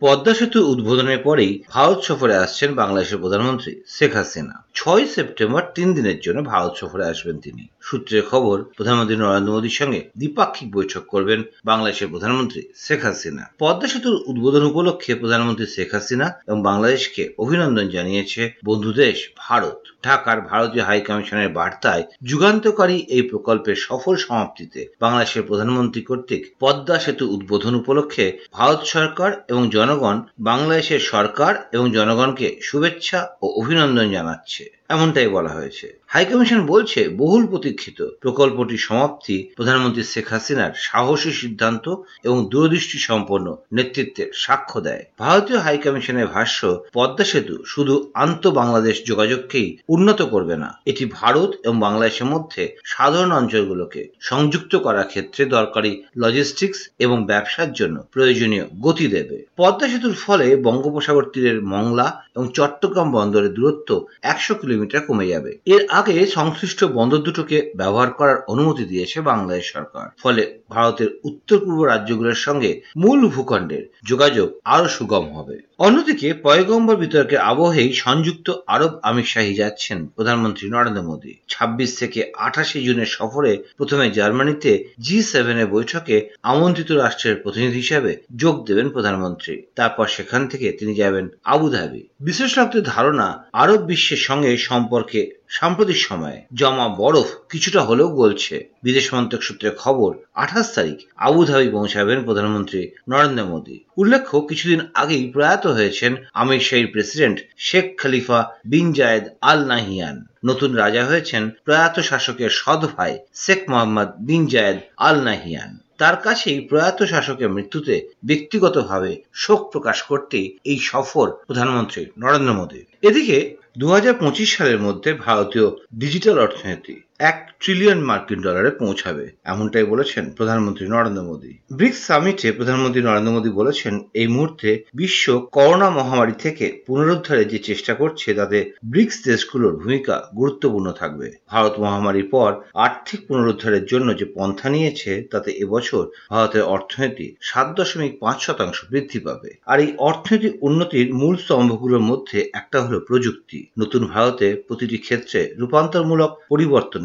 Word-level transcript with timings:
পদ্মা 0.00 0.32
সেতু 0.34 0.58
উদ্বোধনের 0.72 1.20
পরেই 1.26 1.52
ভারত 1.74 1.98
সফরে 2.08 2.34
আসছেন 2.44 2.70
বাংলাদেশের 2.74 3.22
প্রধানমন্ত্রী 3.24 3.72
শেখ 3.88 4.12
হাসিনা। 4.16 4.54
ছয় 4.74 5.04
সেপ্টেম্বর 5.14 5.62
তিন 5.74 5.88
দিনের 5.94 6.18
জন্য 6.20 6.38
ভারত 6.42 6.72
সফরে 6.80 7.04
আসবেন 7.12 7.36
তিনি। 7.38 7.64
সূত্রের 7.80 8.24
খবর, 8.30 8.56
প্রধানমন্ত্রী 8.76 9.16
নরেন্দ্র 9.16 9.54
মোদীর 9.54 9.78
সঙ্গে 9.80 10.00
দ্বিপাক্ষিক 10.20 10.68
বৈঠক 10.76 11.02
করবেন 11.08 11.40
বাংলাদেশের 11.64 12.08
প্রধানমন্ত্রী 12.08 12.60
শেখ 12.76 13.00
হাসিনা। 13.04 13.44
পদ্মা 13.58 13.88
সেতুর 13.88 14.16
উদ্বোধন 14.26 14.64
উপলক্ষে 14.70 15.12
প্রধানমন্ত্রী 15.14 15.66
শেখ 15.66 15.88
হাসিনা 15.94 16.26
এবং 16.46 16.58
বাংলাদেশকে 16.62 17.22
অভিনন্দন 17.38 17.86
জানিয়েছে 17.88 18.42
বন্ধু 18.64 18.90
দেশ 19.02 19.16
ভারত। 19.38 19.78
ঢাকার 20.04 20.38
ভারতীয় 20.40 20.84
হাই 20.84 21.00
কমিশনের 21.00 21.50
বার্তায়, 21.58 22.04
যুগান্তকারী 22.22 22.96
এই 23.16 23.22
প্রকল্পের 23.22 23.76
সফল 23.88 24.14
সমাপ্তিতে 24.16 24.80
বাংলাদেশের 25.00 25.42
প্রধানমন্ত্রী 25.42 26.00
কর্তৃক 26.02 26.42
পদ্মা 26.60 26.96
সেতু 26.98 27.24
উদ্বোধন 27.34 27.74
উপলক্ষে 27.74 28.26
ভারত 28.52 28.80
সরকার 28.94 29.30
এবং 29.48 29.62
জনগণ 29.90 30.16
বাংলাদেশের 30.40 31.02
সরকার 31.12 31.52
এবং 31.72 31.86
জনগণকে 31.90 32.48
শুভেচ্ছা 32.62 33.18
ও 33.42 33.46
অভিনন্দন 33.60 34.06
জানাচ্ছে। 34.10 34.64
এমনটাই 34.90 35.28
বলা 35.28 35.48
হয়েছে। 35.48 35.86
হাইকমিশন 36.06 36.66
বলছে, 36.66 37.08
বহুল 37.08 37.46
প্রতীক্ষিত। 37.46 38.08
প্রকল্পটি 38.20 38.78
সমাপ্তি, 38.78 39.50
প্রধানমন্ত্রী 39.56 40.02
শেখ 40.02 40.28
হাসিনার 40.32 40.72
সাহসী 40.78 41.32
সিদ্ধান্ত 41.32 41.96
এবং 42.24 42.48
দূরদৃষ্টি 42.48 42.98
সম্পন্ন 42.98 43.56
নেতৃত্বের 43.72 44.28
সাক্ষ্য 44.34 44.80
দেয়। 44.80 45.04
ভারতীয় 45.18 45.58
হাইকমিশনের 45.58 46.26
ভাষ্য, 46.26 46.82
পদ্মা 46.92 47.24
সেতু 47.24 47.54
শুধু 47.66 48.10
আন্ত 48.14 48.46
বাংলাদেশ 48.46 48.96
যোগাযোগকেই 49.06 49.78
উন্নত 49.88 50.22
করবে 50.22 50.56
না, 50.56 50.70
এটি 50.86 51.04
ভারত 51.04 51.50
এবং 51.64 51.80
বাংলাদেশের 51.80 52.26
মধ্যে 52.26 52.62
সাধারণ 52.84 53.32
অঞ্চলগুলোকে 53.32 54.08
সংযুক্ত 54.20 54.76
করার 54.76 55.06
ক্ষেত্রে 55.06 55.44
দরকারি 55.46 56.02
লজিস্টিক্স 56.16 56.80
এবং 56.98 57.26
ব্যবসার 57.26 57.72
জন্য 57.72 57.96
প্রয়োজনীয় 58.12 58.64
গতি 58.80 59.06
দেবে। 59.08 59.46
পদ্মা 59.56 59.88
সেতুর 59.88 60.14
ফলে 60.14 60.56
বঙ্গোপসাগর 60.56 61.24
তীরের 61.32 61.62
মংলা 61.64 62.06
এবং 62.34 62.46
চট্টগ্রাম 62.54 63.08
বন্দরের 63.12 63.54
দূরত্ব 63.54 63.90
একশো 64.22 64.54
কিলোমিটার 64.54 64.78
কমে 65.08 65.26
যাবে। 65.28 65.58
এর 65.66 65.86
আগে 65.88 66.26
সংশ্লিষ্ট 66.26 66.84
বন্দর 66.84 67.18
দুটোকে 67.18 67.72
ব্যবহার 67.76 68.10
করার 68.10 68.36
অনুমতি 68.48 68.84
দিয়েছে 68.84 69.20
বাংলাদেশ 69.20 69.72
সরকার। 69.72 70.10
ফলে 70.18 70.60
ভারতের 70.70 71.08
উত্তর 71.24 71.58
পূর্ব 71.58 71.84
রাজ্যগুলোর 71.84 72.34
সঙ্গে 72.34 72.80
মূল 72.96 73.28
ভূখণ্ডের 73.28 73.90
যোগাযোগ 74.04 74.58
আরও 74.64 74.88
সুগম 74.88 75.24
হবে। 75.36 75.58
অন্যদিকে 75.78 76.34
পয়গম্বর 76.34 76.96
বিতর্কের 76.96 77.38
আবহেই 77.38 77.92
সংযুক্ত 77.92 78.52
আরব 78.66 79.00
আমিরশাহী 79.02 79.54
যাচ্ছেন 79.54 80.06
প্রধানমন্ত্রী 80.06 80.68
নরেন্দ্র 80.70 81.02
মোদী। 81.02 81.34
ছাব্বিশ 81.48 81.98
থেকে 81.98 82.32
আঠাশে 82.36 82.82
জুনের 82.82 83.06
সফরে 83.06 83.62
প্রথমে 83.76 84.10
জার্মানিতে 84.10 84.84
জি 85.00 85.22
সেভেনের 85.22 85.66
বৈঠকে 85.66 86.30
আমন্ত্রিত 86.42 86.92
রাষ্ট্রের 86.92 87.36
প্রতিনিধি 87.36 87.74
হিসাবে 87.74 88.16
যোগ 88.36 88.66
দেবেন 88.66 88.88
প্রধানমন্ত্রী। 88.88 89.62
তারপর 89.74 90.06
সেখান 90.06 90.46
থেকে 90.48 90.72
তিনি 90.72 90.94
যাবেন 90.94 91.28
আবুধাবি। 91.44 92.08
বিশেষজ্ঞদের 92.20 92.82
ধারণা 92.82 93.44
আরব 93.52 93.80
বিশ্বের 93.80 94.18
সঙ্গে 94.18 94.56
সম্পর্কে 94.70 95.20
সাম্প্রতিক 95.58 95.98
সময়ে 96.08 96.38
জমা 96.60 96.86
বরফ 97.00 97.28
কিছুটা 97.52 97.80
হলেও 97.80 98.08
গলছে। 98.20 98.54
বিদেশ 98.82 99.06
মন্ত্রক 99.14 99.42
সূত্রে 99.46 99.70
খবর, 99.82 100.10
আঠাশ 100.34 100.66
তারিখ 100.74 100.98
আবুধাবি 101.26 101.68
পৌঁছাবেন 101.76 102.18
প্রধানমন্ত্রী 102.24 102.80
নরেন্দ্র 103.08 103.48
মোদী। 103.52 103.76
উল্লেখ্য, 103.96 104.36
কিছুদিন 104.48 104.80
আগেই 104.94 105.24
প্রয়াত 105.34 105.64
হয়েছেন 105.66 106.12
আমির 106.34 106.62
শাহীর 106.68 106.92
president 106.94 107.38
Sheikh 107.58 107.86
Khalifa 108.00 108.40
bin 108.64 108.86
Zayed 108.92 109.24
Al 109.50 109.60
Nahyan. 109.72 110.16
নতুন 110.44 110.70
রাজা 110.82 111.02
হয়েছেন 111.04 111.42
প্রয়াত 111.64 111.96
শাসকের 112.00 112.50
সৎ 112.60 112.82
ভাই 112.94 113.12
শেখ 113.34 113.60
মোহাম্মদ 113.70 114.08
বিন 114.28 114.42
জায়েদ 114.52 114.78
আল 115.06 115.16
নাহিয়ান। 115.28 115.70
তার 116.00 116.16
কাছেই 116.26 116.58
প্রয়াত 116.60 116.98
শাসকের 117.12 117.52
মৃত্যুতে 117.56 117.94
ব্যক্তিগতভাবে 118.24 119.12
শোক 119.42 119.60
প্রকাশ 119.72 119.98
করতে 120.02 120.38
এই 120.64 120.78
সফর 120.90 121.26
প্রধানমন্ত্রী 121.46 122.02
নরেন্দ্র 122.18 122.52
মোদী 122.54 122.80
এদিকে 123.08 123.38
দু 123.76 123.86
হাজার 123.88 124.14
পঁচিশ 124.20 124.48
সালের 124.56 124.78
মধ্যে 124.80 125.10
ভারতীয় 125.26 125.66
ডিজিটাল 125.94 126.36
অর্থনীতি 126.38 126.94
এক 127.20 127.38
ট্রিলিয়ন 127.60 128.00
মার্কিন 128.04 128.40
ডলারে 128.40 128.70
পৌঁছাবে, 128.70 129.24
এমনটাই 129.44 129.84
বলেছেন 129.84 130.24
প্রধানমন্ত্রী 130.30 130.86
নরেন্দ্র 130.88 131.22
মোদী। 131.22 131.52
ব্রিক্স 131.72 132.00
সামিটে 132.06 132.52
প্রধানমন্ত্রী 132.52 133.02
নরেন্দ্র 133.02 133.32
মোদী 133.32 133.50
বলেছেন, 133.50 133.94
এই 134.14 134.26
মুহূর্তে 134.26 134.84
বিশ্ব 134.94 135.24
করোনা 135.52 135.90
মহামারী 135.90 136.32
থেকে 136.32 136.82
পুনরুদ্ধারে 136.86 137.44
যে 137.44 137.58
চেষ্টা 137.58 137.94
করছে, 137.94 138.34
তাতে 138.34 138.58
ব্রিক্স 138.84 139.16
দেশগুলোর 139.24 139.74
ভূমিকা 139.76 140.14
গুরুত্বপূর্ণ 140.36 140.92
থাকবে। 140.92 141.28
ভারত 141.48 141.74
মহামারীর 141.78 142.28
পর 142.30 142.50
আর্থিক 142.74 143.20
পুনরুদ্ধারের 143.28 143.84
জন্য 143.84 144.08
যে 144.16 144.26
পন্থা 144.34 144.68
নিয়েছে, 144.68 145.12
তাতে 145.32 145.50
এবছর 145.50 146.02
ভারতের 146.30 146.62
অর্থনীতি 146.62 147.26
সাত 147.40 147.68
দশমিক 147.78 148.12
পাঁচ 148.20 148.38
শতাংশ 148.46 148.78
বৃদ্ধি 148.90 149.18
পাবে। 149.18 149.50
আর 149.66 149.78
এই 149.80 149.90
অর্থনৈতিক 149.98 150.54
উন্নতির 150.60 151.14
মূল 151.14 151.36
স্তম্ভগুলোর 151.36 152.00
মধ্যে 152.00 152.38
একটা 152.52 152.78
হলো 152.82 152.98
প্রযুক্তি। 153.00 153.58
নতুন 153.78 154.06
ভারতে 154.06 154.46
প্রতিটি 154.68 154.98
ক্ষেত্রে 154.98 155.40
রূপান্তরমূলক 155.58 156.30
পরিবর্তন 156.48 157.02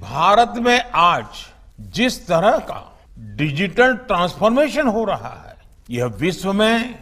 भारत 0.00 0.52
में 0.56 0.90
आज 0.94 1.24
जिस 1.80 2.26
तरह 2.26 2.58
का 2.58 2.80
डिजिटल 3.36 3.94
ट्रांसफॉर्मेशन 3.96 4.86
हो 4.86 5.04
रहा 5.04 5.32
है, 5.46 5.56
यह 5.90 6.04
विश्व 6.20 6.52
में 6.52 6.92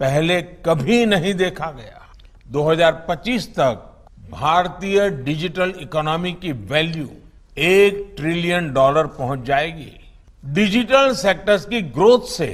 पहले 0.00 0.40
कभी 0.42 1.06
नहीं 1.06 1.34
देखा 1.34 1.70
गया। 1.70 2.00
2025 2.46 3.48
तक 3.48 3.90
भारतीय 4.30 5.08
डिजिटल 5.10 5.72
इकोनॉमी 5.80 6.32
की 6.32 6.52
वैल्यू 6.52 7.08
एक 7.58 8.14
ट्रिलियन 8.16 8.72
डॉलर 8.72 9.06
पहुँच 9.06 9.40
जाएगी। 9.40 9.92
डिजिटल 10.44 11.14
सेक्टर्स 11.14 11.64
की 11.64 11.80
ग्रोथ 11.82 12.26
से 12.28 12.48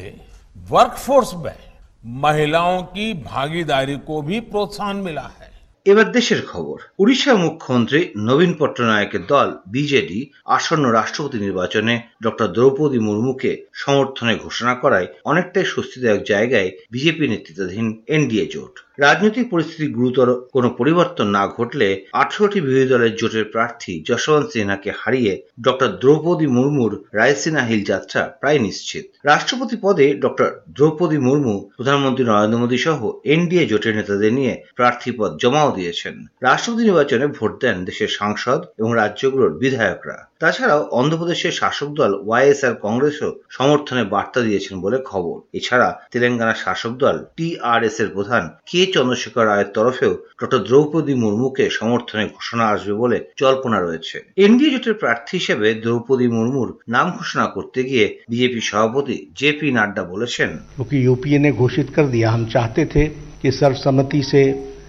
वर्कफोर्स 0.57 1.35
में 1.35 1.59
महिलाओं 2.07 2.83
की 2.83 3.13
भागीदारी 3.15 3.97
को 3.97 4.21
भी 4.23 4.41
प्रोत्साहन 4.41 4.97
मिला 4.97 5.31
है। 5.40 5.40
এবার 5.87 6.13
দেশের 6.13 6.41
খবর। 6.47 6.79
উড়িষ্যার 6.99 7.39
মুখ্যমন্ত্রী 7.39 8.01
নবীন 8.17 8.53
পট্টনায়কের 8.59 9.27
দল 9.27 9.49
বিজেডি 9.67 10.21
আসন্ন 10.45 10.85
রাষ্ট্রপতি 10.91 11.39
নির্বাচনে 11.39 11.95
ডক্টর 12.23 12.49
দ্রৌপদী 12.49 12.99
মুর্মুকে 12.99 13.51
সমর্থনে 13.75 14.35
ঘোষণা 14.37 14.75
করায় 14.75 15.07
অনেকটাই 15.25 15.65
স্বস্তিদায়ক 15.65 16.23
জায়গায় 16.23 16.71
বিজেপি 16.91 17.25
নেতৃত্বাধীন 17.29 17.87
এনডিএ 18.07 18.47
জোট। 18.47 18.75
রাজনৈতিক 19.01 19.47
পরিস্থিতি 19.51 19.87
গুরুতর 19.93 20.29
কোনো 20.53 20.69
পরিবর্তন 20.71 21.27
না 21.27 21.45
ঘটলে 21.47 21.89
আঠারোটি 22.13 22.59
বিরোধী 22.61 22.87
দলের 22.89 23.17
জোটের 23.17 23.45
প্রার্থী 23.45 23.93
যশবন্ত 24.09 24.49
সিনহাকে 24.51 24.91
হারিয়ে 25.01 25.33
ডক্টর 25.63 25.89
দ্রৌপদী 26.03 26.47
মুর্মুর 26.47 26.93
রায়সিনা 27.13 27.63
হিল 27.63 27.83
যাত্রা 27.85 28.23
প্রায় 28.41 28.59
নিশ্চিত। 28.59 29.05
রাষ্ট্রপতি 29.25 29.77
পদে 29.83 30.07
ডক্টর 30.15 30.49
দ্রৌপদী 30.69 31.19
মুর্মু, 31.19 31.55
প্রধানমন্ত্রী 31.77 32.25
নরেন্দ্র 32.25 32.59
মোদী 32.59 32.79
সহ 32.79 33.01
এনডিএ 33.25 33.65
জোটের 33.67 33.97
নেতাদের 33.97 34.33
নিয়ে 34.33 34.55
প্রার্থী 34.77 35.11
পদ 35.19 35.31
জমাও 35.43 35.71
দিয়েছেন। 35.73 36.15
রাষ্ট্রপতি 36.43 36.83
নির্বাচনে 36.85 37.27
ভোট 37.27 37.53
দেন 37.61 37.77
দেশের 37.85 38.11
সাংসদ 38.19 38.61
এবং 38.79 38.91
রাজ্যগুলোর 38.95 39.53
বিধায়করা। 39.53 40.30
তাছাড়াও 40.40 40.82
অন্ধ্রপ্রদেশের 40.92 41.54
শাসক 41.54 41.90
দল 41.92 42.12
ওয়াইএসআর 42.20 42.76
কংগ্রেসও 42.86 43.30
সমর্থনে 43.50 44.04
বার্তা 44.06 44.40
দিয়েছেন 44.42 44.76
বলে 44.82 44.98
খবর 45.06 45.36
এছাড়া 45.54 45.90
তেলেঙ্গানার 46.12 46.62
শাসক 46.66 46.94
দল 46.96 47.16
টিআরএস 47.38 47.98
এর 48.00 48.10
প্রধান 48.16 48.44
কে 48.70 48.82
চন্দ্রশেখর 48.96 49.46
রায়ের 49.46 49.70
তরফেও 49.76 50.14
ডক্টর 50.40 50.62
দ্রৌপদী 50.68 51.16
মুর্মুকে 51.16 51.66
সমর্থনে 51.70 52.24
ঘোষণা 52.36 52.66
আসবে 52.68 52.94
বলে 52.94 53.18
জল্পনা 53.38 53.80
রয়েছে 53.80 54.18
এনডিএ 54.38 54.70
জোটের 54.74 54.96
প্রার্থী 54.96 55.34
হিসেবে 55.40 55.68
দ্রৌপদী 55.84 56.28
মুর্মুর 56.28 56.70
নাম 56.88 57.08
ঘোষণা 57.18 57.46
করতে 57.56 57.80
গিয়ে 57.84 58.06
বিজেপি 58.30 58.62
সভাপতি 58.62 59.16
জেপি 59.40 59.68
নাড্ডা 59.72 60.04
বলেছেন 60.14 60.50
क्योंकि 60.76 60.98
यूपीए 61.06 61.38
ने 61.40 61.52
घोषित 61.54 61.88
कर 61.90 62.06
दिया 62.08 62.28
हम 62.32 62.44
चाहते 62.48 62.82
थे 62.86 63.04
कि 63.42 63.48
सर्वसम्मति 63.54 64.22
से 64.24 64.42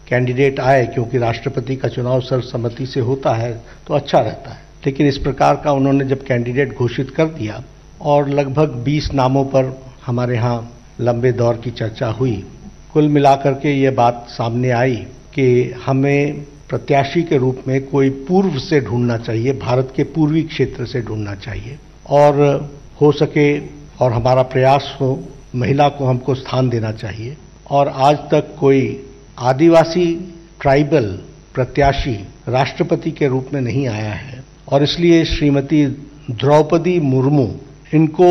कैंडिडेट 0.09 0.61
आए 0.63 0.85
क्योंकि 0.87 1.19
राष्ट्रपति 1.19 1.77
का 1.77 1.89
चुनाव 1.89 2.21
सर्वसम्मति 2.23 2.87
से 2.87 3.01
होता 3.01 3.33
है 3.35 3.53
तो 3.87 3.95
अच्छा 3.95 4.21
रहता 4.21 4.51
है 4.51 4.65
लेकिन 4.86 5.08
इस 5.08 5.18
प्रकार 5.18 5.62
का 5.64 5.72
उन्होंने 5.72 6.06
जब 6.06 6.24
कैंडिडेट 6.24 6.74
घोषित 6.74 7.10
कर 7.10 7.26
दिया 7.30 7.64
और 8.02 8.30
लगभग 8.30 8.84
20 8.86 9.12
नामों 9.14 9.44
पर 9.46 9.74
हमारे 10.06 10.36
यहाँ 10.36 10.72
लंबे 11.00 11.32
दौर 11.32 11.58
की 11.58 11.72
चर्चा 11.72 12.08
हुई, 12.10 12.44
कुल 12.94 13.08
मिलाकर 13.08 13.54
के 13.54 13.74
ये 13.74 13.90
बात 13.90 14.26
सामने 14.30 14.70
आई 14.72 14.96
कि 15.36 15.72
हमें 15.86 16.46
प्रत्याशी 16.70 17.24
के 17.24 17.38
रूप 17.38 17.64
में 17.68 17.82
कोई 17.86 18.10
पूर्व 18.28 18.58
से 18.60 18.80
ढूंढना 18.82 19.18
चाहिए, 19.18 19.54
भारत 19.54 19.94
के 19.96 20.04
पूर्वी 20.04 20.44
क्षेत्र 20.44 20.86
से 20.86 21.02
ढूंढना 21.02 21.36
चाहिए 21.36 21.78
और 22.10 22.70
हो 23.02 23.12
सके 23.12 23.58
और 24.02 24.12
हमारा 24.14 24.42
प्रयास 24.44 24.96
हो, 25.02 25.24
महिला 25.56 25.88
को 25.90 26.06
हमको 26.06 26.36
स्थान 26.36 26.70
देना 26.70 26.92
चाहिए। 26.92 27.38
और 27.70 27.88
आज 27.88 28.18
तक 28.32 28.56
कोई 28.60 29.08
आदिवासी 29.40 30.06
ट्राइबल 30.62 31.06
प्रत्याशी 31.54 32.14
राष्ट्रपति 32.48 33.12
के 33.12 33.28
रूप 33.28 33.50
में 33.54 33.62
नहीं 33.62 33.88
आया 33.88 34.14
है। 34.14 34.44
और 34.72 34.84
इसलिए 34.84 35.24
श्रीमती 35.26 35.86
द्रौपदी 36.32 37.00
मुर्मू 37.00 37.48
इनको 37.94 38.30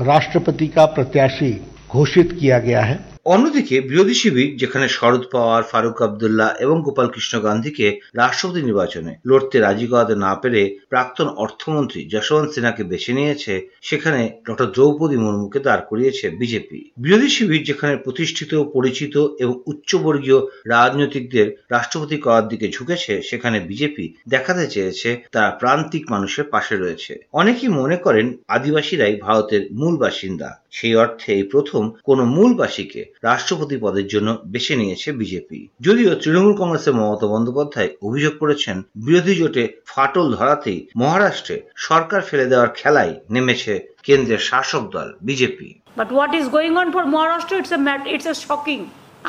राष्ट्रपति 0.00 0.66
का 0.68 0.84
प्रत्याशी 0.86 1.52
घोषित 1.90 2.32
किया 2.40 2.58
गया 2.58 2.80
है। 2.80 2.98
অন্যদিকে 3.26 3.80
বিরোধী 3.80 4.14
শিবির, 4.14 4.56
যেখানে 4.56 4.88
শরদ 4.88 5.22
পাওয়ার, 5.34 5.62
ফারুক 5.62 6.02
আবদুল্লাহ 6.02 6.50
এবং 6.64 6.82
গোপাল 6.82 7.08
কৃষ্ণ 7.14 7.40
গান্ধীকে 7.40 8.00
রাষ্ট্রপতি 8.14 8.62
নির্বাচনে 8.62 9.12
লড়তে 9.24 9.60
রাজি 9.60 9.86
করাতে 9.86 10.14
না 10.16 10.34
পেরে 10.34 10.78
প্রাক্তন 10.88 11.28
অর্থমন্ত্রী 11.28 12.08
যশবন্ত 12.08 12.52
সিনহাকে 12.54 12.84
বেছে 12.84 13.12
নিয়েছে, 13.12 13.68
সেখানে 13.82 14.40
ডক্টর 14.46 14.66
দ্রৌপদী 14.66 15.16
মুর্মুকে 15.16 15.60
দাঁড় 15.60 15.84
করিয়েছে 15.88 16.30
বিজেপি। 16.30 16.92
বিরোধী 16.96 17.28
শিবির, 17.28 17.62
যেখানে 17.64 17.96
প্রতিষ্ঠিত, 17.96 18.52
পরিচিত 18.54 19.14
এবং 19.38 19.54
উচ্চবর্গীয় 19.66 20.38
রাজনৈতিকদের 20.66 21.46
রাষ্ট্রপতি 21.70 22.16
করার 22.16 22.48
দিকে 22.48 22.68
ঝুঁকেছে, 22.68 23.22
সেখানে 23.22 23.60
বিজেপি 23.60 24.14
দেখাতে 24.28 24.64
চেয়েছে 24.68 25.10
তারা 25.32 25.50
প্রান্তিক 25.50 26.10
মানুষের 26.10 26.44
পাশে 26.44 26.76
রয়েছে। 26.76 27.12
অনেকেই 27.32 27.68
মনে 27.68 27.96
করেন 27.96 28.26
আদিবাসীরাই 28.48 29.14
ভারতের 29.16 29.62
মূল 29.72 29.96
বাসিন্দা। 29.96 30.61
সেই 30.72 30.94
অর্থে 31.02 31.30
এই 31.38 31.44
প্রথম 31.52 31.82
কোন 32.08 32.18
মূলবাসীকে 32.36 33.02
রাষ্ট্রপতি 33.28 33.76
পদের 33.84 34.06
জন্য 34.06 34.28
বেছে 34.52 34.74
নিয়েছে 34.80 35.08
বিজেপি। 35.20 35.58
যদিও 35.86 36.10
তৃণমূল 36.22 36.54
কংগ্রেসের 36.60 36.96
মমতা 36.98 37.26
বন্দ্যোপাধ্যায় 37.34 37.90
অভিযোগ 38.08 38.34
করেছেন, 38.42 38.76
বিরোধী 39.06 39.34
জোটে 39.40 39.64
ফাটল 39.86 40.26
ধরাতেই 40.38 40.80
মহারাষ্ট্রে 41.00 41.56
সরকার 41.86 42.20
ফেলে 42.28 42.46
দেওয়ার 42.52 42.70
খেলাই 42.78 43.12
নেমেছে 43.34 43.74
কেন্দ্রের 44.06 44.42
শাসক 44.50 44.84
দল 44.94 45.08
BJP. 45.28 45.68
But 45.98 46.08
what 46.14 46.32
is 46.40 46.46
going 46.56 46.72
on 46.82 46.88
for 46.94 47.04
Maharashtra 47.14 47.54
it's 47.60 47.72
it's 48.14 48.26
a 48.32 48.34
shocking 48.46 48.78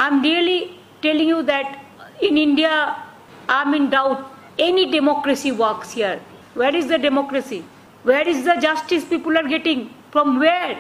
I 0.02 0.08
am 0.12 0.18
really 0.28 0.60
telling 1.06 1.28
you 1.34 1.40
that 1.52 1.68
in 2.28 2.36
India 2.48 2.76
I 3.58 3.64
in 3.80 3.86
doubt 3.96 4.20
any 4.68 4.86
democracy 4.98 5.52
works 5.60 5.90
here 5.98 6.16
where 6.58 6.74
is 6.80 6.86
the 6.94 7.00
democracy 7.08 7.60
where 8.06 8.26
is 8.34 8.40
the 8.50 8.56
justice 8.66 9.04
people 9.12 9.32
are 9.40 9.46
getting 9.54 9.78
from 10.14 10.30
where 10.42 10.72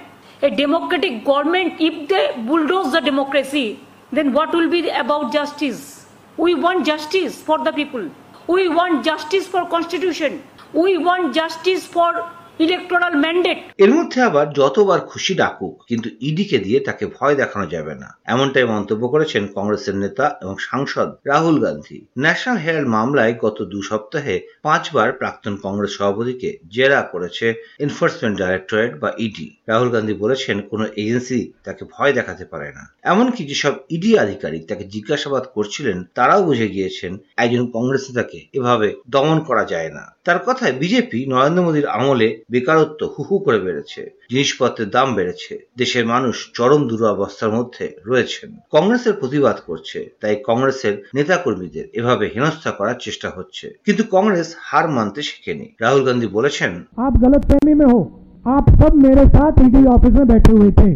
A 0.44 0.50
democratic 0.52 1.24
government, 1.24 1.80
if 1.80 2.10
they 2.10 2.34
bulldoze 2.46 2.92
the 2.92 3.00
democracy, 3.00 3.80
then 4.12 4.34
what 4.34 4.54
will 4.54 4.70
be 4.70 4.90
about 4.90 5.32
justice? 5.32 6.06
We 6.36 6.54
want 6.54 6.86
justice 6.86 7.42
for 7.42 7.64
the 7.64 7.72
people. 7.72 8.10
We 8.48 8.68
want 8.68 9.06
justice 9.06 9.48
for 9.48 9.66
constitution. 9.70 10.44
We 10.74 10.98
want 10.98 11.34
justice 11.34 11.86
for 11.86 12.30
electoral 12.60 13.16
mandate. 13.24 13.62
এর 13.84 13.92
মধ্যে 13.98 14.22
আবার 14.22 14.54
যতবার 14.54 15.00
খুশি 15.00 15.34
ডাকুক, 15.36 15.84
কিন্তু 15.90 16.10
ইডিকে 16.20 16.58
দিয়ে 16.60 16.80
তাকে 16.80 17.06
ভয় 17.06 17.36
দেখানো 17.36 17.66
যাবে 17.68 17.96
না। 17.96 18.18
এমনটাই 18.26 18.66
মন্তব্য 18.66 19.08
করেছেন 19.08 19.48
কংগ্রেসের 19.48 19.96
নেতা 19.96 20.38
এবং 20.42 20.56
সাংসদ 20.60 21.10
রাহুল 21.26 21.60
গান্ধী। 21.60 22.06
ন্যাশনাল 22.20 22.58
হেরাল্ড 22.58 22.90
মামলায় 22.90 23.34
গত 23.34 23.62
দু 23.62 23.82
সপ্তাহে 23.82 24.40
পাঁচবার 24.64 25.12
প্রাক্তন 25.12 25.58
কংগ্রেস 25.58 25.92
সভাপতিকে 25.98 26.58
জেরা 26.68 27.02
করেছে 27.02 27.54
এনফোর্সমেন্ট 27.80 28.38
ডাইরেক্টরেট 28.40 29.00
বা 29.00 29.14
ইডি। 29.18 29.58
রাহুল 29.68 29.90
গান্ধী 29.90 30.14
বলেছেন, 30.14 30.62
কোনো 30.62 30.86
এজেন্সি 30.96 31.52
তাকে 31.64 31.86
ভয় 31.94 32.14
দেখাতে 32.14 32.46
পারে 32.46 32.70
না। 32.72 32.94
এমনকি 33.04 33.46
যেসব 33.46 33.74
ইডি 33.90 34.20
আধিকারিক 34.20 34.68
তাকে 34.68 34.84
জিজ্ঞাসাবাদ 34.84 35.44
করছিলেন, 35.56 36.04
তারাও 36.16 36.44
বুঝে 36.44 36.68
গিয়েছেন, 36.68 37.18
একজন 37.38 37.72
কংগ্রেস 37.72 38.04
নেতাকে 38.10 38.40
এভাবে 38.54 38.96
দমন 39.10 39.40
করা 39.40 39.66
যায় 39.66 39.90
না। 39.90 40.16
তার 40.24 40.40
কথায় 40.46 40.74
বিজেপি, 40.74 41.26
নরেন্দ্র 41.26 41.64
মোদীর 41.64 41.88
আমলে 41.88 42.43
বেকারত্ব 42.53 43.01
হুহু 43.15 43.35
করে 43.39 43.59
বেড়েছে 43.61 44.03
জিনিসপত্রের 44.33 44.89
দাম 44.91 45.09
বেড়েছে 45.15 45.53
দেশের 45.79 46.05
মানুষ 46.07 46.37
চরম 46.57 46.81
দুরবস্থার 46.89 47.53
মধ্যে 47.53 47.85
রয়েছেন 48.07 48.51
কংগ্রেসের 48.75 49.15
প্রতিবাদ 49.15 49.57
করছে 49.69 49.99
তাই 50.21 50.35
কংগ্রেসের 50.49 50.95
নেতাকর্মীদের 51.17 51.87
এভাবে 51.99 52.25
হেনস্থা 52.35 52.71
করার 52.71 52.99
চেষ্টা 53.01 53.29
হচ্ছে 53.37 53.67
কিন্তু 53.87 54.03
কংগ্রেস 54.15 54.49
হার 54.69 54.87
মানতে 54.91 55.21
শেখেনি 55.23 55.67
রাহুল 55.83 56.03
গান্ধী 56.07 56.29
বলেছেন 56.39 56.73
आप 56.99 57.15
गलत 57.19 57.43
फहमी 57.49 57.75
में 57.75 57.87
हो 57.87 58.01
आप 58.47 58.67
सब 58.73 58.93
मेरे 58.99 59.25
साथ 59.29 59.53
ईडी 59.61 59.83
ऑफिस 59.89 60.13
में 60.13 60.27
बैठे 60.29 60.53
हुए 60.53 60.71
थे 60.73 60.91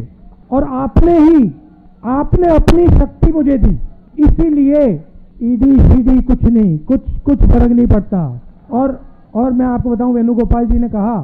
और 0.50 0.62
आपने 0.76 1.14
ही 1.20 1.41
आपने 2.12 2.47
अपनी 2.50 2.85
शक्ति 2.91 3.29
मुझे 3.32 3.56
दी 3.59 3.75
इसीलिए 4.23 4.82
ईडी 5.43 5.73
शीडी 5.82 6.17
कुछ 6.23 6.43
नहीं 6.47 6.73
कुछ 6.81 7.03
कुछ 7.25 7.38
फर्क 7.43 7.70
नहीं 7.70 7.87
पड़ता 7.88 8.20
और 8.73 8.88
और 9.35 9.53
मैं 9.53 9.67
आपको 9.67 9.91
बताऊं 9.91 10.12
वेणुगोपाल 10.14 10.67
जी 10.67 10.79
ने 10.79 10.88
कहा 10.88 11.17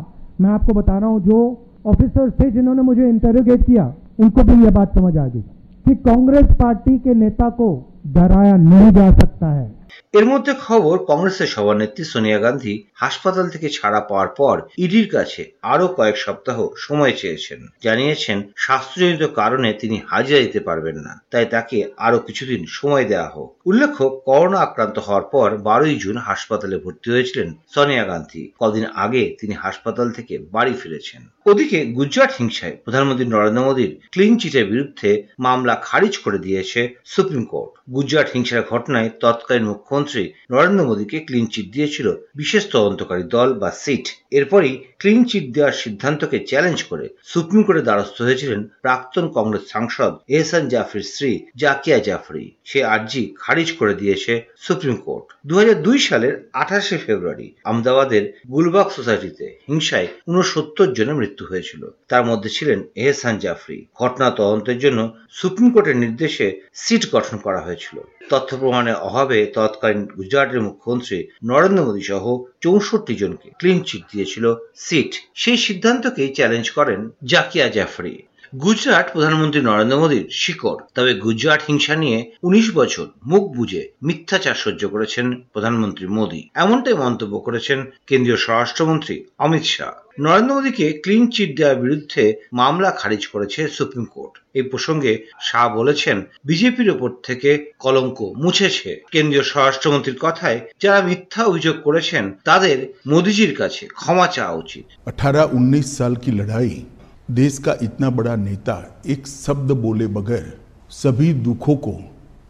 मैं 0.43 0.49
आपको 0.49 0.73
बता 0.73 0.97
रहा 0.97 1.09
हूँ, 1.09 1.19
जो 1.21 1.37
ऑफिसर्स 1.85 2.33
थे 2.33 2.49
जिन्होंने 2.51 2.81
मुझे 2.81 3.09
इंटरोगेट 3.09 3.63
किया, 3.63 3.93
उनको 4.19 4.43
भी 4.43 4.63
यह 4.63 4.71
बात 4.71 4.93
समझ 4.95 5.17
आ 5.17 5.27
गई 5.27 5.41
कि 5.85 5.95
कांग्रेस 5.95 6.45
पार्टी 6.61 6.97
के 6.99 7.13
नेता 7.13 7.49
को 7.49 7.67
डराया 8.07 8.55
नहीं 8.57 8.91
जा 8.91 9.09
सकता 9.11 9.47
है। 9.47 9.71
এর 10.13 10.25
মধ্যে 10.25 10.53
খবর 10.67 10.95
কংগ্রেসের 11.07 11.47
সভানেত্রী 11.47 12.03
সোনিয়া 12.03 12.39
গান্ধী 12.39 12.83
হাসপাতাল 12.93 13.49
থেকে 13.49 13.69
ছাড়া 13.69 13.99
পাওয়ার 13.99 14.27
পর 14.27 14.61
ইডির 14.77 15.09
কাছে 15.09 15.51
আরও 15.61 15.87
কয়েক 15.87 16.17
সপ্তাহ 16.17 16.67
সময় 16.77 17.13
চেয়েছেন। 17.17 17.67
জানিয়েছেন, 17.83 18.41
স্বাস্থ্যজনিত 18.55 19.23
কারণে 19.35 19.73
তিনি 19.73 20.01
হাজিরা 20.07 20.39
দিতে 20.39 20.59
পারবেন 20.59 20.97
না। 20.97 21.21
তাই 21.31 21.45
তাকে 21.45 21.77
আরও 21.97 22.19
কিছুদিন 22.19 22.65
সময় 22.67 23.05
দেওয়া 23.05 23.29
হোক। 23.29 23.55
উল্লেখ্য, 23.65 24.21
করোনা 24.25 24.59
আক্রান্ত 24.59 24.99
হওয়ার 24.99 25.23
পর 25.23 25.57
বারোই 25.57 25.95
জুন 25.95 26.17
হাসপাতালে 26.17 26.77
ভর্তি 26.77 27.11
হয়েছিলেন 27.11 27.53
সোনিয়া 27.75 28.03
গান্ধী। 28.03 28.51
কদিন 28.59 28.85
আগে 28.95 29.35
তিনি 29.39 29.53
হাসপাতাল 29.53 30.11
থেকে 30.11 30.37
বাড়ি 30.51 30.73
ফিরেছেন। 30.73 31.21
ওদিকে 31.45 31.85
গুজরাট 31.85 32.31
হিংসায় 32.39 32.77
প্রধানমন্ত্রী 32.83 33.25
নরেন্দ্র 33.25 33.63
মোদীর 33.63 33.99
ক্লিন 34.11 34.37
চিটের 34.37 34.65
বিরুদ্ধে 34.65 35.23
মামলা 35.39 35.75
খারিজ 35.75 36.17
করে 36.17 36.37
দিয়েছে 36.37 36.95
সুপ্রিম 37.05 37.43
কোর্ট। 37.43 37.91
গুজরাট 37.93 38.29
হিংসার 38.33 38.63
ঘটনায় 38.69 39.09
তৎকালীন 39.19 39.67
মুখ্যমন্ত্রী 39.83 40.23
নরেন্দ্র 40.51 40.87
মোদীকে 40.89 41.17
ক্লিন 41.19 41.45
চিট 41.53 41.67
দিয়েছিল। 41.75 42.07
বিশেষ 42.35 42.63
তদন্তকারী 42.71 43.23
দল 43.35 43.49
বা 43.61 43.69
সিট 43.83 44.05
এরপরই 44.31 44.73
ক্লিন 45.01 45.21
চিট 45.25 45.45
দেওয়ার 45.55 45.79
সিদ্ধান্তকে 45.83 46.37
চ্যালেঞ্জ 46.49 46.79
করে 46.83 47.05
সুপ্রিম 47.23 47.61
কোর্টের 47.63 47.87
দ্বারস্থ 47.87 48.17
হয়েছিলেন 48.21 48.61
প্রাক্তন 48.81 49.25
কংগ্রেস 49.27 49.65
সাংসদ 49.73 50.13
এহসান 50.29 50.63
জাফরির 50.67 51.09
স্ত্রী 51.11 51.31
জাকিয়া 51.55 51.99
জাফরি। 51.99 52.45
সে 52.69 52.79
আর্জি 52.95 53.23
খারিজ 53.39 53.69
করে 53.71 53.93
দিয়েছে 53.95 54.33
সুপ্রিম 54.57 54.95
কোর্ট। 54.95 55.25
দুই 55.47 55.57
হাজার 55.59 55.77
দুই 55.83 55.97
সালের 55.99 56.33
আঠাশে 56.53 56.97
ফেব্রুয়ারি 56.97 57.47
আমদাবাদের 57.63 58.23
গুলবাগ 58.49 58.87
সোসাইটিতে 58.89 59.45
হিংসায় 59.67 60.07
উনসত্তর 60.27 60.87
জনের 60.93 61.19
মৃত্যু 61.21 61.43
হয়েছিল। 61.45 61.81
তার 62.07 62.23
মধ্যে 62.25 62.49
ছিলেন 62.49 62.79
এহসান 62.95 63.35
জাফরি। 63.37 63.77
ঘটনা 64.01 64.27
তদন্তের 64.39 64.77
জন্য 64.79 64.99
সুপ্রিম 65.29 65.69
কোর্টের 65.73 65.97
নির্দেশে 65.97 66.47
সিট 66.73 67.03
গঠন 67.11 67.35
করা 67.37 67.61
হয়েছিল। 67.61 67.97
তথ্য 68.29 68.57
প্রমাণের 68.57 68.95
অভাবে 68.95 69.45
তৎকালীন 69.45 70.05
গুজরাটের 70.05 70.61
মুখ্যমন্ত্রী 70.61 71.27
নরেন্দ্র 71.43 71.85
মোদী 71.85 72.01
সহ 72.01 72.43
চৌষট্টি 72.61 73.15
জনকে 73.15 73.49
ক্লিন 73.59 73.83
চিট 73.83 74.03
দিয়েছিল। 74.11 74.45
সিট 74.75 75.11
সেই 75.35 75.57
সিদ্ধান্তকেই 75.57 76.33
চ্যালেঞ্জ 76.33 76.71
করেন 76.71 77.09
জাকিয়া 77.23 77.67
জাফরি। 77.67 78.15
গুজরাট 78.61 79.11
প্রধানমন্ত্রী 79.13 79.61
নরেন্দ্র 79.61 79.99
মোদীর 79.99 80.25
শিকড়। 80.31 80.79
তবে 80.95 81.13
গুজরাট 81.13 81.61
হিংসা 81.67 81.95
নিয়ে 81.95 82.31
উনিশ 82.43 82.71
বছর 82.75 83.07
মুখ 83.25 83.43
বুঝে 83.57 83.91
মিথ্যাচার 84.03 84.55
সহ্য 84.55 84.89
করেছেন 84.89 85.25
প্রধানমন্ত্রী 85.53 86.07
মোদী। 86.07 86.49
এমনটাই 86.53 86.93
মন্তব্য 86.93 87.39
করেছেন 87.39 87.85
কেন্দ্রীয় 88.07 88.37
স্বরাষ্ট্রমন্ত্রী 88.37 89.23
অমিত 89.37 89.63
শাহ। 89.63 89.91
নরেন্দ্র 90.19 90.55
মোদীকে 90.55 90.99
ক্লিন 91.03 91.31
চিট 91.31 91.57
দেওয়ার 91.57 91.75
বিরুদ্ধে 91.75 92.23
মামলা 92.53 92.91
খারিজ 92.91 93.27
করেছে 93.27 93.67
সুপ্রিম 93.67 94.05
কোর্ট। 94.05 94.33
এই 94.53 94.61
প্রসঙ্গে 94.61 95.25
শাহ 95.41 95.75
বলেছেন, 95.75 96.17
বিজেপির 96.45 96.89
ওপর 96.89 97.09
থেকে 97.23 97.71
কলঙ্ক 97.79 98.33
মুছেছে। 98.37 99.01
কেন্দ্রীয় 99.11 99.43
স্বরাষ্ট্রমন্ত্রীর 99.43 100.17
কথায় 100.19 100.59
যারা 100.79 101.01
মিথ্যা 101.01 101.43
অভিযোগ 101.43 101.75
করেছেন, 101.83 102.23
তাদের 102.43 102.77
মোদীজির 103.07 103.55
কাছে 103.55 103.87
ক্ষমা 103.87 104.27
চাওয়া 104.27 104.53
উচিত। 104.53 104.85
আঠারো, 105.05 105.43
উনিশ 105.51 105.87
সাল 105.97 106.15
কি 106.15 106.31
লড়াই? 106.31 106.85
देश 107.31 107.57
का 107.57 107.75
इतना 107.81 108.09
बड़ा 108.09 108.35
नेता 108.35 108.73
एक 109.07 109.27
शब्द 109.27 109.71
बोले 109.71 110.07
बगैर 110.07 110.57
सभी 110.91 111.33
दुखों 111.33 111.75
को 111.75 111.93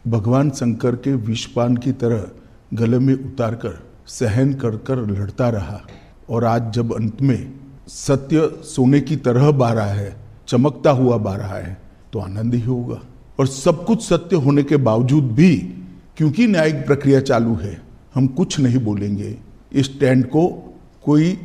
भगवान 0.06 0.50
शंकर 0.50 0.96
के 0.96 1.14
विषपान 1.14 1.76
की 1.76 1.92
तरह 1.92 2.24
गले 2.74 2.98
में 2.98 3.12
उतार 3.14 3.54
कर 3.54 3.78
सहन 4.06 4.52
कर 4.54 4.76
कर 4.78 5.06
लड़ता 5.08 5.48
रहा। 5.48 5.80
और 6.30 6.44
आज 6.44 6.72
जब 6.72 6.94
अंत 6.94 7.22
में 7.22 7.52
सत्य 7.88 8.48
सोने 8.64 9.00
की 9.00 9.16
तरह 9.16 9.50
बा 9.50 9.72
रहा 9.72 9.86
है, 9.86 10.16
चमकता 10.48 10.90
हुआ 10.90 11.16
बा 11.18 11.36
रहा 11.36 11.58
है 11.58 11.76
तो 12.12 12.18
आनंद 12.18 12.54
ही 12.54 12.60
होगा। 12.60 13.00
और 13.38 13.46
सब 13.46 13.84
कुछ 13.84 14.04
सत्य 14.04 14.36
होने 14.36 14.62
के 14.62 14.76
बावजूद 14.76 15.32
भी, 15.32 15.56
क्योंकि 16.16 16.46
न्यायिक 16.46 16.86
प्रक्रिया 16.86 17.20
चालू 17.20 17.54
है, 17.54 17.80
हम 18.14 18.26
कुछ 18.26 18.60
नहीं 18.60 18.78
बोलेंगे। 18.78 19.36
इस 19.72 19.86
स्टैंड 19.86 20.26
को 20.26 20.48
कोई 21.04 21.36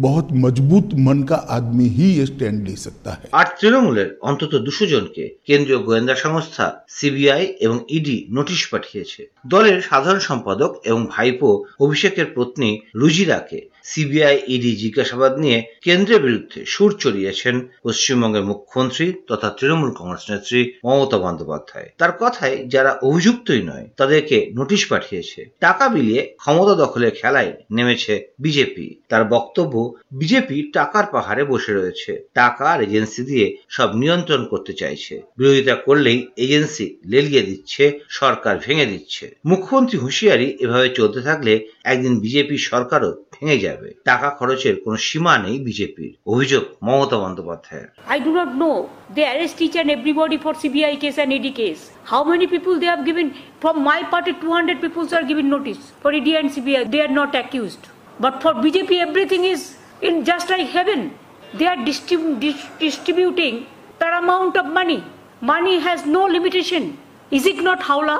বহুত 0.00 0.26
মজবুত 0.32 0.84
মন 0.94 1.26
কা 1.26 1.44
আদমি 1.48 1.88
হি 1.88 2.26
স্ট্যান্ড 2.26 2.68
লে 2.68 2.76
সকতা 2.76 3.10
হ্যায় 3.10 3.30
আর 3.32 3.46
তৃণমূলের 3.60 4.18
অন্তত 4.20 4.54
দুশো 4.54 4.86
জনকে 4.86 5.38
কেন্দ্রীয় 5.46 5.78
গোয়েন্দা 5.78 6.14
সংস্থা, 6.14 6.84
সিবিআই 6.88 7.44
এবং 7.60 7.80
ইডি 7.88 8.26
নোটিশ 8.30 8.68
পাঠিয়েছে। 8.68 9.26
দলের 9.46 9.80
সাধারণ 9.80 10.18
সম্পাদক 10.18 10.70
এবং 10.84 11.06
ভাইপো 11.06 11.64
অভিষেকের 11.80 12.26
পত্নী 12.36 12.80
রুজিরাকে 12.94 13.71
সিবিআই 13.84 14.36
ইডি 14.46 14.76
জিজ্ঞাসাবাদ 14.76 15.32
নিয়ে 15.38 15.58
কেন্দ্রের 15.82 16.22
বিরুদ্ধে 16.22 16.60
সুর 16.64 16.90
চড়িয়েছেন 16.98 17.68
পশ্চিমবঙ্গের 17.82 18.44
মুখ্যমন্ত্রী 18.44 19.12
তথা 19.26 19.48
তৃণমূল 19.50 19.90
কংগ্রেস 19.90 20.30
নেত্রী 20.30 20.60
মমতা 20.84 21.18
বন্দ্যোপাধ্যায়। 21.18 21.88
তার 21.98 22.12
কথায় 22.20 22.56
যারা 22.66 22.98
অভিযুক্তই 23.02 23.62
নয়, 23.62 23.86
তাদেরকে 23.96 24.50
নোটিশ 24.54 24.86
পাঠিয়েছে। 24.86 25.50
টাকা 25.60 25.88
বিলিয়ে 25.88 26.34
ক্ষমতা 26.36 26.74
দখলের 26.74 27.10
খেলায় 27.10 27.52
নেমেছে 27.70 28.14
বিজেপি। 28.38 28.86
তার 29.08 29.24
বক্তব্য, 29.24 29.94
বিজেপি 30.12 30.70
টাকার 30.72 31.06
পাহাড়ে 31.06 31.44
বসে 31.44 31.72
রয়েছে। 31.74 32.28
টাকা 32.34 32.64
আর 32.64 32.82
এজেন্সি 32.82 33.22
দিয়ে 33.22 33.56
সব 33.68 33.96
নিয়ন্ত্রণ 33.96 34.46
করতে 34.46 34.72
চাইছে। 34.72 35.22
বিরোধিতা 35.36 35.74
করলেই 35.74 36.26
এজেন্সি 36.36 36.96
লেলিয়ে 37.06 37.42
দিচ্ছে, 37.42 38.00
সরকার 38.08 38.58
ভেঙে 38.58 38.86
দিচ্ছে। 38.86 39.24
মুখ্যমন্ত্রী 39.46 39.98
হুঁশিয়ারি 39.98 40.56
এভাবে 40.60 40.88
চলতে 40.88 41.20
থাকলে 41.20 41.52
একদিন 41.84 42.14
বিজেপি 42.24 42.56
সরকারও 42.70 43.10
ভেঙে 43.34 43.58
যাবে 43.66 43.88
টাকা 44.10 44.28
খরচের 44.38 44.74
কোনো 44.84 44.98
সীমা 45.08 45.34
নেই 45.44 45.56
বিজেপির 45.68 46.12
অভিযোগ 46.32 46.62
মমতা 46.86 47.16
বন্দ্যোপাধ্যায়ের 47.22 47.88
do 48.24 48.30
not 48.38 48.50
know. 48.60 48.76
They 49.14 49.24
arrest 49.32 49.56
each 49.64 49.76
and 49.80 49.90
everybody 49.96 50.36
for 50.44 50.52
CBI 50.62 50.94
case 51.02 51.18
and 51.22 51.30
ED 51.36 51.48
case. 51.60 51.82
How 52.12 52.22
many 52.24 52.46
people 52.46 52.74
they 52.80 52.90
have 52.94 53.04
given? 53.04 53.26
From 53.62 53.76
my 53.90 54.00
party, 54.12 54.32
200 54.32 54.80
people 54.84 55.04
are 55.14 55.26
given 55.30 55.46
notice. 55.56 55.82
For 56.02 56.10
ED 56.12 56.28
and 56.40 56.50
CBI, 56.54 56.82
they 56.92 57.00
are 57.06 57.14
not 57.20 57.34
accused. 57.34 57.82
But 58.20 58.34
for 58.42 58.52
BJP, 58.54 58.90
everything 59.08 59.44
is 59.44 59.76
in 60.02 60.24
just 60.24 60.46
like 60.50 60.68
heaven. 60.68 61.00
They 61.54 61.66
are 61.66 61.76
distrib- 61.76 62.40
dis- 62.40 62.68
distributing 62.78 63.66
that 64.00 64.12
amount 64.22 64.56
of 64.56 64.66
money. 64.66 65.00
Money 65.42 65.78
has 65.80 66.06
no 66.06 66.22
limitation. 66.36 66.96
Is 67.30 67.46
it 67.46 67.62
not 67.62 67.80
howla? 67.80 68.18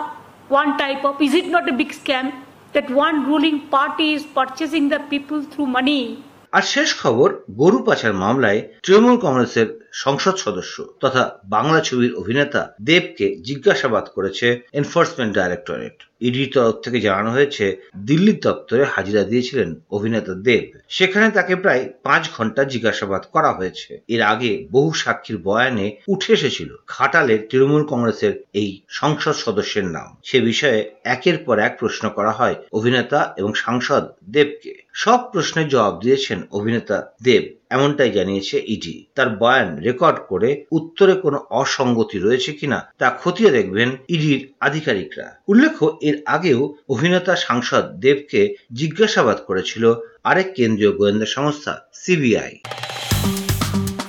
One 0.49 0.76
type 0.76 1.04
of, 1.04 1.21
is 1.21 1.35
it 1.35 1.47
not 1.49 1.69
a 1.69 1.73
big 1.73 1.92
scam? 1.92 2.33
That 2.73 2.91
one 2.91 3.26
ruling 3.26 3.69
party 3.69 4.14
is 4.14 4.25
purchasing 4.25 4.88
the 4.88 4.99
people 4.99 5.43
through 5.43 5.67
money 5.67 6.25
আর 6.53 6.63
শেষ 6.63 7.01
খবর, 7.03 7.43
গরু 7.51 7.79
পাচার 7.79 8.13
মামলায় 8.15 8.69
তৃণমূল 8.83 9.17
কংগ্রেসের 9.17 9.83
সংসদ 9.93 10.35
সদস্য 10.35 10.85
তথা 11.01 11.39
বাংলা 11.45 11.81
ছবির 11.81 12.15
অভিনেতা 12.15 12.75
দেবকে 12.81 13.37
জিজ্ঞাসাবাদ 13.43 14.05
করেছে 14.15 14.63
এনফোর্সমেন্ট 14.73 15.35
ডাইরেক্টরেট। 15.35 16.03
ইডির 16.21 16.53
তরফ 16.55 16.77
থেকে 16.81 17.01
জানানো 17.01 17.31
হয়েছে, 17.31 17.77
দিল্লির 17.97 18.41
দপ্তরে 18.41 18.85
হাজিরা 18.85 19.25
দিয়েছিলেন 19.25 19.75
অভিনেতা 19.91 20.35
দেব। 20.35 20.73
সেখানে 20.89 21.31
তাকে 21.31 21.57
প্রায় 21.57 21.89
পাঁচ 22.03 22.31
ঘণ্টা 22.37 22.65
জিজ্ঞাসাবাদ 22.65 23.23
করা 23.33 23.53
হয়েছে। 23.53 24.01
এর 24.09 24.23
আগে 24.23 24.67
বহু 24.71 24.93
সাক্ষীর 24.93 25.39
বয়ানে 25.39 25.97
উঠে 26.09 26.33
এসেছিল 26.33 26.77
ঘাটালের 26.89 27.47
তৃণমূল 27.51 27.85
কংগ্রেসের 27.85 28.43
এই 28.53 28.83
সংসদ 28.89 29.33
সদস্যের 29.33 29.85
নাম। 29.85 30.17
সে 30.25 30.41
বিষয়ে 30.41 30.91
একের 31.05 31.39
পর 31.39 31.59
এক 31.59 31.77
প্রশ্ন 31.79 32.09
করা 32.09 32.31
হয় 32.31 32.55
অভিনেতা 32.73 33.35
এবং 33.37 33.55
সাংসদ 33.55 34.03
দেবকে। 34.31 34.82
সব 34.95 35.21
প্রশ্নের 35.33 35.69
জবাব 35.69 35.95
দিয়েছেন 36.01 36.39
অভিনেতা 36.53 36.97
দেব, 37.23 37.43
এমনটাই 37.71 38.11
জানিয়েছে 38.11 38.57
ইডি 38.75 38.95
তার 39.17 39.29
বয়ান 39.37 39.69
রেকর্ড 39.87 40.19
করে 40.29 40.65
উত্তরে 40.73 41.15
কোনো 41.15 41.39
অসঙ্গতি 41.63 42.19
রয়েছে 42.19 42.53
কিনা 42.53 42.79
তা 42.99 43.09
খতিয়ে 43.23 43.51
দেখবেন 43.51 43.89
ইডির 44.09 44.41
আধিকারিকরা। 44.61 45.27
উল্লেখ্য, 45.49 45.87
এর 46.03 46.17
আগেও 46.27 46.61
অভিনেতা 46.89 47.37
সাংসদ 47.37 47.85
দেবকে 48.05 48.41
জিজ্ঞাসাবাদ 48.73 49.39
করেছিল 49.49 49.85
আরেক 50.25 50.49
কেন্দ্রীয় 50.57 50.93
গোয়েন্দা 50.93 51.27
সংস্থা 51.27 51.73
সিবিআই 51.95 52.53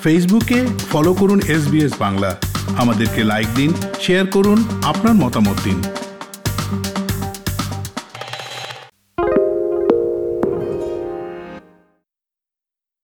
ফেসবুকে 0.03 0.59
ফলো 0.91 1.13
করুন 1.13 1.39
এস 1.47 1.63
বাংলা। 1.99 2.31
আমাদেরকে 2.77 3.21
লাইক 3.23 3.49
দিন, 3.55 3.71
শেয়ার 3.99 4.25
করুন, 4.27 4.59
আপনার 4.83 5.13
মতামত 5.13 5.57
দিন। 5.63 5.79